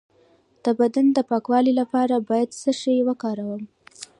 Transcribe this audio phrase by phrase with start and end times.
[0.63, 3.61] د بدن د پاکوالي لپاره باید څه شی وکاروم؟